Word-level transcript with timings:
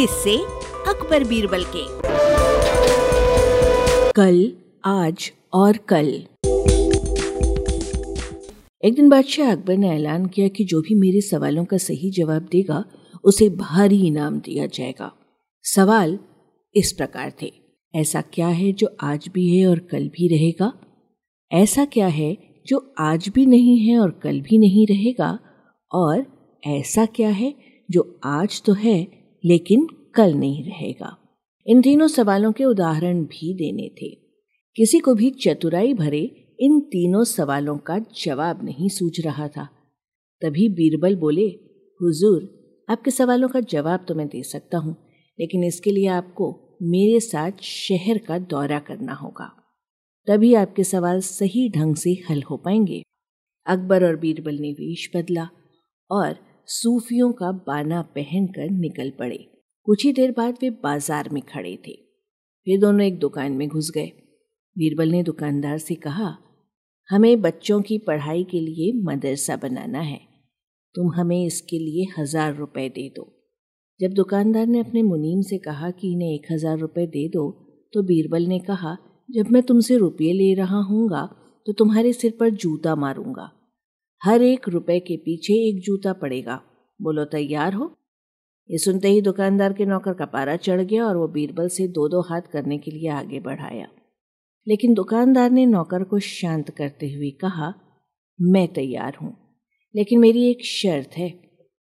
किससे 0.00 0.38
अकबर 0.88 1.24
बीरबल 1.24 1.64
के। 1.64 1.86
कल, 4.12 4.52
आज 4.84 5.32
और 5.52 5.76
कल। 5.76 6.08
एक 8.84 8.94
दिन 8.94 9.08
बादशाह 9.08 9.52
अकबर 9.52 9.76
ने 9.76 9.90
ऐलान 9.90 10.26
किया 10.26 10.48
कि 10.48 10.64
जो 10.64 10.80
भी 10.80 10.94
मेरे 10.94 11.20
सवालों 11.20 11.64
का 11.64 11.76
सही 11.76 12.10
जवाब 12.10 12.42
देगा, 12.42 12.84
उसे 13.24 13.48
भारी 13.48 14.06
इनाम 14.06 14.40
दिया 14.40 14.66
जाएगा। 14.66 15.12
सवाल 15.62 16.18
इस 16.74 16.92
प्रकार 16.92 17.32
थे। 17.42 17.52
ऐसा 17.94 18.20
क्या 18.20 18.48
है 18.48 18.72
जो 18.72 18.96
आज 19.00 19.28
भी 19.34 19.58
है 19.58 19.66
और 19.66 19.78
कल 19.78 20.08
भी 20.08 20.28
रहेगा? 20.28 20.72
ऐसा 21.52 21.84
क्या 21.84 22.06
है 22.06 22.38
जो 22.66 22.94
आज 22.98 23.28
भी 23.28 23.46
नहीं 23.46 23.78
है 23.78 23.98
और 23.98 24.10
कल 24.10 24.40
भी 24.40 24.58
नहीं 24.58 24.86
रहेगा? 24.86 25.38
और 25.92 26.26
ऐसा 26.66 27.06
क्या 27.06 27.28
है 27.28 27.54
जो 27.90 28.20
आज 28.24 28.62
तो 28.62 28.72
है 28.72 29.17
लेकिन 29.48 29.86
कल 30.14 30.34
नहीं 30.34 30.64
रहेगा। 30.64 31.16
इन 31.66 31.82
तीनों 31.82 32.08
सवालों 32.08 32.52
के 32.52 32.64
उदाहरण 32.64 33.24
भी 33.24 33.54
देने 33.54 33.88
थे। 34.02 34.08
किसी 34.76 34.98
को 34.98 35.14
भी 35.14 35.30
चतुराई 35.30 35.94
भरे 35.94 36.20
इन 36.60 36.80
तीनों 36.80 37.24
सवालों 37.24 37.78
का 37.78 37.98
जवाब 37.98 38.64
नहीं 38.64 38.88
सूझ 38.88 39.20
रहा 39.20 39.48
था। 39.48 39.68
तभी 40.42 40.68
बीरबल 40.68 41.16
बोले, 41.16 41.46
हुजूर, 42.00 42.58
आपके 42.90 43.10
सवालों 43.10 43.48
का 43.48 43.60
जवाब 43.60 44.04
तो 44.08 44.14
मैं 44.14 44.28
दे 44.28 44.42
सकता 44.42 44.78
हूँ, 44.78 44.96
लेकिन 45.38 45.64
इसके 45.64 45.90
लिए 45.90 46.06
आपको 46.06 46.78
मेरे 46.82 47.20
साथ 47.20 47.52
शहर 47.62 48.18
का 48.18 48.38
दौरा 48.38 48.78
करना 48.78 49.12
होगा। 49.12 49.50
तभी 50.26 50.54
आपके 50.54 50.84
सवाल 50.84 51.20
सही 51.20 51.68
ढंग 51.68 51.96
से 51.96 52.10
हल 52.30 52.42
हो 52.42 52.56
पाएँगे। 52.56 53.02
अकबर 53.66 54.04
और 54.04 54.16
बीरबल 54.16 54.54
ने 54.54 54.72
वेश 54.72 55.10
बदला 55.16 55.48
और 56.10 56.36
सूफियों 56.68 57.30
का 57.32 57.50
बाना 57.66 58.00
पहनकर 58.14 58.70
निकल 58.70 59.10
पड़े। 59.18 59.36
कुछ 59.88 60.04
ही 60.04 60.12
देर 60.12 60.32
बाद 60.32 60.58
वे 60.62 60.70
बाज़ार 60.82 61.28
में 61.28 61.40
खड़े 61.44 61.76
थे। 61.86 61.92
वे 62.66 62.76
दोनों 62.78 63.02
एक 63.02 63.18
दुकान 63.18 63.52
में 63.52 63.66
घुस 63.68 63.90
गए। 63.94 64.10
बीरबल 64.76 65.08
ने 65.08 65.22
दुकानदार 65.22 65.78
से 65.78 65.94
कहा, 65.96 66.36
हमें 67.10 67.40
बच्चों 67.40 67.80
की 67.82 67.98
पढ़ाई 67.98 68.44
के 68.44 68.60
लिए 68.60 68.92
मदरसा 69.04 69.56
बनाना 69.56 70.00
है। 70.00 70.20
तुम 70.94 71.12
हमें 71.14 71.44
इसके 71.44 71.78
लिए 71.78 72.06
हज़ार 72.18 72.54
रुपए 72.56 72.88
दे 72.90 73.08
दो। 73.16 73.26
जब 74.00 74.12
दुकानदार 74.14 74.66
ने 74.66 74.80
अपने 74.80 75.02
मुनीम 75.02 75.40
से 75.42 75.58
कहा 75.60 75.90
कि 75.90 76.12
इन्हें 76.12 76.34
एक 76.34 76.52
हज़ार 76.52 76.78
रुपये 76.78 77.06
दे 77.08 77.28
दो 77.28 77.50
तो 77.94 78.02
बीरबल 78.04 78.46
ने 78.46 78.58
कहा, 78.60 78.96
जब 79.28 79.50
मैं 79.50 79.62
तुमसे 79.62 79.96
रुपये 79.96 80.32
ले 80.32 80.54
रहा 80.54 80.80
हूँगा 80.84 81.28
तो 81.66 81.72
तुम्हारे 81.74 82.12
सिर 82.12 82.36
पर 82.40 82.50
जूता 82.52 82.94
मारूँगा। 82.96 83.50
हर 84.22 84.42
एक 84.42 84.68
रुपए 84.68 84.98
के 85.00 85.16
पीछे 85.16 85.54
एक 85.68 85.80
जूता 85.82 86.12
पड़ेगा। 86.14 86.60
बोलो, 87.00 87.24
तैयार 87.24 87.74
हो? 87.74 87.94
ये 88.70 88.78
सुनते 88.78 89.08
ही 89.08 89.20
दुकानदार 89.20 89.72
के 89.72 89.84
नौकर 89.84 90.14
का 90.14 90.24
पारा 90.26 90.56
चढ़ 90.56 90.80
गया 90.80 91.06
और 91.06 91.16
वो 91.16 91.28
बीरबल 91.28 91.68
से 91.68 91.86
दो 91.88 92.08
दो 92.08 92.20
हाथ 92.20 92.42
करने 92.52 92.78
के 92.78 92.90
लिए 92.90 93.08
आगे 93.08 93.40
बढ़ाया। 93.40 93.88
लेकिन 94.66 94.94
दुकानदार 94.94 95.50
ने 95.50 95.66
नौकर 95.66 96.04
को 96.04 96.18
शांत 96.18 96.70
करते 96.70 97.10
हुए 97.12 97.30
कहा, 97.30 97.72
मैं 98.40 98.66
तैयार 98.68 99.16
हूँ, 99.22 99.36
लेकिन 99.94 100.18
मेरी 100.18 100.50
एक 100.50 100.64
शर्त 100.64 101.16
है। 101.16 101.32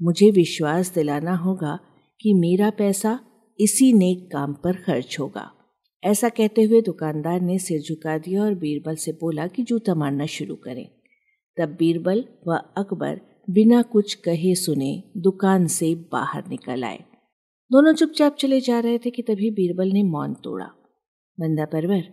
मुझे 0.00 0.30
विश्वास 0.30 0.94
दिलाना 0.94 1.36
होगा 1.36 1.78
कि 2.20 2.34
मेरा 2.34 2.70
पैसा 2.70 3.18
इसी 3.60 3.92
नेक 3.92 4.28
काम 4.32 4.52
पर 4.54 4.76
खर्च 4.76 5.16
होगा। 5.20 5.50
ऐसा 6.04 6.28
कहते 6.28 6.62
हुए 6.62 6.80
दुकानदार 6.80 7.40
ने 7.40 7.58
सिर 7.58 7.80
झुका 7.80 8.18
दिया 8.18 8.42
और 8.42 8.54
बीरबल 8.54 8.94
से 8.94 9.12
बोला 9.12 9.46
कि 9.46 9.62
जूता 9.62 9.94
मारना 9.94 10.26
शुरू 10.26 10.54
करें। 10.54 10.86
तब 11.56 11.76
बीरबल 11.78 12.24
व 12.48 12.56
अकबर 12.76 13.20
बिना 13.50 13.82
कुछ 13.82 14.14
कहे 14.14 14.54
सुने 14.54 15.02
दुकान 15.16 15.66
से 15.66 15.94
बाहर 15.94 16.48
निकल 16.48 16.84
आए। 16.84 16.98
दोनों 17.72 17.92
चुपचाप 17.92 18.36
चले 18.36 18.60
जा 18.60 18.80
रहे 18.80 18.98
थे 18.98 19.10
कि 19.10 19.22
तभी 19.22 19.50
बीरबल 19.50 19.88
ने 19.88 20.02
मौन 20.02 20.34
तोड़ा। 20.34 20.64
बंदा 21.40 21.64
परवर, 21.64 22.04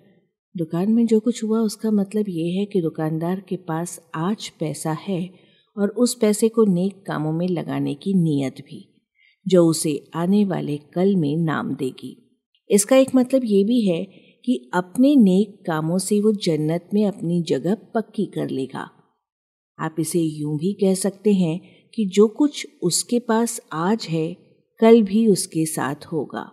दुकान 0.58 0.92
में 0.92 1.06
जो 1.08 1.20
कुछ 1.20 1.44
हुआ 1.44 1.60
उसका 1.60 1.92
मतलब 1.92 2.26
ये 2.30 2.50
है 2.50 2.66
कि 2.66 2.82
दुकानदार 2.82 3.40
के 3.40 3.56
पास 3.56 4.02
आज 4.16 4.50
पैसा 4.50 4.92
है 4.92 5.30
और 5.78 5.90
उस 5.90 6.16
पैसे 6.16 6.50
को 6.50 6.66
नेक 6.66 7.04
कामों 7.08 7.32
में 7.32 7.48
लगाने 7.48 7.94
की 7.94 8.14
नीयत 8.14 8.56
भी, 8.62 9.04
जो 9.48 9.68
उसे 9.68 10.10
आने 10.16 10.46
वाले 10.46 10.78
कल 10.78 11.16
में 11.16 11.38
नाम 11.38 11.76
देगी। 11.76 12.42
इसका 12.70 12.96
एक 12.96 13.16
मतलब 13.16 13.42
ये 13.46 13.64
भी 13.64 13.82
है 13.82 14.04
कि 14.46 14.72
अपने 14.74 15.16
नेक 15.16 15.64
कामों 15.68 15.98
से 15.98 16.22
वो 16.22 16.32
जन्नत 16.32 16.90
में 16.94 17.06
अपनी 17.06 17.42
जगह 17.42 17.76
पक्की 17.76 18.26
कर 18.26 18.50
लेगा। 18.50 18.90
आप 19.80 19.96
इसे 20.00 20.20
यूँ 20.20 20.58
भी 20.58 20.74
कह 20.74 20.94
सकते 20.94 21.34
हैं 21.34 21.60
कि 21.94 22.06
जो 22.06 22.28
कुछ 22.28 22.68
उसके 22.84 23.20
पास 23.20 23.62
आज 23.74 24.08
है, 24.10 24.34
कल 24.80 25.04
भी 25.04 25.28
उसके 25.28 25.66
साथ 25.66 25.96
होगा। 26.06 26.52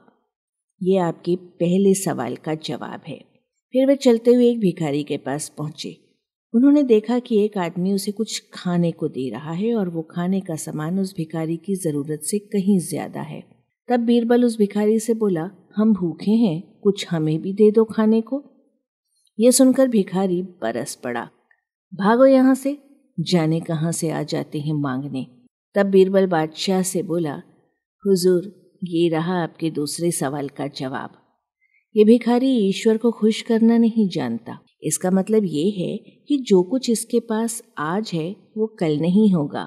ये 0.83 0.97
आपके 0.97 1.37
पहले 1.37 1.95
सवाल 1.95 2.37
का 2.37 2.55
जवाब 2.55 3.01
है। 3.09 3.19
फिर 3.73 3.87
वे 3.87 3.97
चलते 3.97 4.35
हुए 4.35 4.51
एक 4.51 4.61
भिखारी 4.61 5.03
के 5.03 5.17
पास 5.17 5.49
पहुँचे। 5.49 5.97
उन्होंने 6.55 6.83
देखा 6.83 7.19
कि 7.19 7.45
एक 7.45 7.59
आदमी 7.59 7.93
उसे 7.93 8.13
कुछ 8.13 8.43
खाने 8.55 8.93
को 8.93 9.09
दे 9.09 9.31
रहा 9.31 9.53
है 9.53 9.75
और 9.75 9.89
वो 9.89 10.03
खाने 10.03 10.41
का 10.41 10.57
सामान 10.57 10.99
उस 10.99 11.15
भिखारी 11.17 11.57
की 11.57 11.75
ज़रूरत 11.75 12.21
से 12.21 12.39
कहीं 12.39 12.79
ज़्यादा 12.79 13.21
है। 13.21 13.45
तब 13.89 14.01
बीरबल 14.01 14.45
उस 14.45 14.59
भिखारी 14.59 14.99
से 14.99 15.15
बोला, 15.15 15.51
हम 15.77 15.95
भूखे 15.95 16.31
हैं, 16.31 16.81
कुछ 16.83 17.07
हमें 17.09 17.43
भी 17.43 17.53
दे 17.53 17.71
दो 17.71 17.85
खाने 17.85 18.21
को? 18.21 18.45
यह 19.41 19.51
सुनकर 19.51 19.89
भिखारी 19.89 20.43
बरस 20.43 20.95
पड़ा। 20.95 21.29
भागो 21.95 22.27
यहाँ 22.27 22.55
से 22.55 22.79
जाने 23.21 23.61
कहाँ 23.61 23.93
से 23.93 24.11
आ 24.11 24.23
जाते 24.23 24.61
हैं 24.61 24.75
मांगने। 24.75 25.27
तब 25.75 25.87
बीरबल 25.87 26.27
बादशाह 26.27 26.83
से 26.83 27.03
बोला, 27.03 27.43
हुजूर, 28.07 28.73
ये 28.85 29.09
रहा 29.09 29.43
आपके 29.43 29.71
दूसरे 29.71 30.11
सवाल 30.11 30.49
का 30.49 30.67
जवाब। 30.67 31.11
ये 31.97 32.05
भिखारी 32.05 32.57
ईश्वर 32.69 32.97
को 32.97 33.11
खुश 33.11 33.43
करना 33.43 33.79
नहीं 33.79 34.09
जानता। 34.09 34.59
इसका 34.83 35.11
मतलब 35.11 35.43
ये 35.45 35.71
है 35.71 35.97
कि 35.97 36.39
जो 36.39 36.63
कुछ 36.63 36.91
इसके 36.91 37.21
पास 37.21 37.63
आज 37.79 38.11
है, 38.15 38.37
वो 38.57 38.67
कल 38.67 38.99
नहीं 38.99 39.33
होगा। 39.33 39.65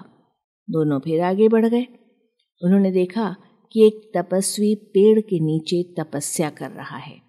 दोनों 0.69 0.99
फिर 0.99 1.21
आगे 1.21 1.49
बढ़ 1.49 1.65
गए। 1.65 1.87
उन्होंने 2.63 2.91
देखा 2.91 3.35
कि 3.71 3.87
एक 3.87 4.11
तपस्वी 4.17 4.75
पेड़ 4.75 5.19
के 5.19 5.39
नीचे 5.39 5.93
तपस्या 5.99 6.49
कर 6.49 6.71
रहा 6.71 6.97
है। 6.97 7.21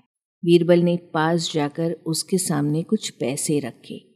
बीरबल 0.44 0.78
ने 0.78 0.96
पास 0.96 1.52
जाकर 1.54 1.92
उसके 1.92 2.38
सामने 2.38 2.82
कुछ 2.82 3.10
पैसे 3.10 3.58
रखे। 3.58 4.08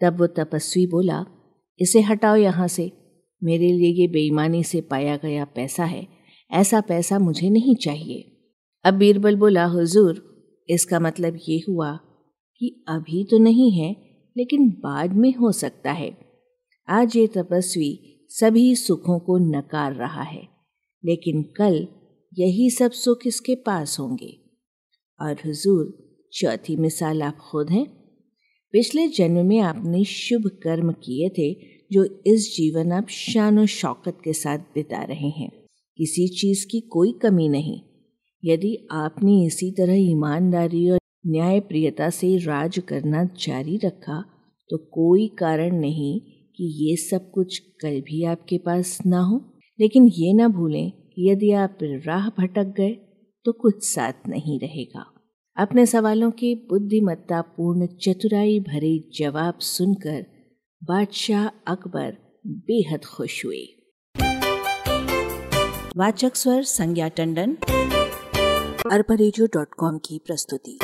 तब 0.00 0.18
वो 0.18 0.26
तपस्वी 0.26 0.86
बोला 0.86 1.24
इसे 1.78 2.00
हटाओ 2.00 2.36
यहाँ 2.36 2.68
से। 2.68 2.92
मेरे 3.44 3.72
लिए 3.72 3.90
ये 3.92 4.08
बेईमानी 4.08 4.62
से 4.64 4.80
पाया 4.80 5.16
गया 5.16 5.44
पैसा 5.44 5.84
है। 5.84 6.06
ऐसा 6.50 6.80
पैसा 6.80 7.18
मुझे 7.18 7.50
नहीं 7.50 7.76
चाहिए। 7.76 8.32
अब 8.84 8.94
बीरबल 8.94 9.36
बोला, 9.36 9.64
हुजूर, 9.64 10.22
इसका 10.68 11.00
मतलब 11.00 11.38
ये 11.48 11.62
हुआ 11.68 11.92
कि 12.60 12.84
अभी 12.88 13.24
तो 13.24 13.38
नहीं 13.38 13.70
है, 13.72 13.96
लेकिन 14.36 14.68
बाद 14.68 15.12
में 15.12 15.34
हो 15.34 15.52
सकता 15.52 15.92
है। 15.92 16.16
आज 16.88 17.16
ये 17.16 17.26
तपस्वी 17.26 18.26
सभी 18.30 18.74
सुखों 18.76 19.18
को 19.18 19.38
नकार 19.38 19.94
रहा 19.94 20.22
है, 20.22 20.48
लेकिन 21.04 21.42
कल 21.42 21.86
यही 22.38 22.70
सब 22.70 22.90
सुख 22.90 23.26
इसके 23.26 23.54
पास 23.54 23.98
होंगे। 24.00 24.36
और 25.20 25.32
हुजूर, 25.46 25.92
चौथी 26.32 26.76
मिसाल 26.76 27.22
आप 27.22 27.36
खुद 27.50 27.70
हैं? 27.70 28.05
पिछले 28.74 29.08
जन्म 29.08 29.46
में 29.46 29.58
आपने 29.60 30.04
शुभ 30.04 30.46
कर्म 30.62 30.92
किए 30.92 31.28
थे, 31.28 31.52
जो 31.92 32.04
इस 32.26 32.54
जीवन 32.56 32.92
आप 32.92 33.08
शान 33.08 33.66
शौकत 33.66 34.18
के 34.24 34.32
साथ 34.32 34.58
बिता 34.74 35.02
रहे 35.02 35.28
हैं। 35.28 35.50
किसी 35.98 36.26
चीज़ 36.28 36.66
की 36.66 36.80
कोई 36.80 37.12
कमी 37.12 37.48
नहीं। 37.48 37.80
यदि 38.44 38.76
आपने 38.92 39.44
इसी 39.46 39.70
तरह 39.70 39.94
ईमानदारी 39.94 40.88
और 40.90 40.98
न्याय 41.26 41.60
प्रियता 41.60 42.10
से 42.10 42.36
राज 42.36 42.78
करना 42.78 43.24
जारी 43.24 43.76
रखा 43.84 44.22
तो 44.70 44.76
कोई 44.92 45.26
कारण 45.28 45.78
नहीं 45.80 46.20
कि 46.56 46.90
ये 46.90 46.96
सब 46.96 47.30
कुछ 47.30 47.58
कल 47.82 48.00
भी 48.00 48.24
आपके 48.24 48.58
पास 48.58 48.98
ना 49.06 49.20
हो। 49.20 49.40
लेकिन 49.80 50.08
ये 50.08 50.32
ना 50.32 50.48
भूलें 50.48 50.90
कि 50.90 51.30
यदि 51.30 51.50
आप 51.50 51.78
राह 51.82 52.28
भटक 52.28 52.74
गए 52.76 52.92
तो 53.44 53.52
कुछ 53.52 53.84
साथ 53.84 54.28
नहीं 54.28 54.58
रहेगा। 54.60 55.04
अपने 55.58 55.86
सवालों 55.86 56.30
के 56.30 56.54
बुद्धिमत्तापूर्ण 56.54 57.86
चतुराई 57.86 58.60
भरे 58.60 59.08
जवाब 59.14 59.58
सुनकर 59.58 60.26
बादशाह 60.84 61.46
अकबर 61.46 62.16
बेहद 62.46 63.04
खुश 63.04 63.46
हुए। 63.46 63.62
वाचक 65.96 66.36
स्वर 66.36 66.62
संज्ञा 66.62 67.08
टंडन। 67.08 67.56
कॉम 69.78 69.98
की 69.98 70.20
प्रस्तुति। 70.26 70.78